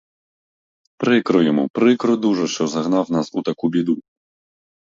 [0.97, 3.99] Прикро йому, прикро дуже, що загнав нас у таку біду.